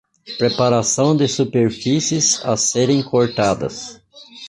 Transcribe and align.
Preparação 0.39 1.15
de 1.15 1.27
superfícies 1.27 2.43
a 2.43 2.57
serem 2.57 3.03
cortadas. 3.03 4.01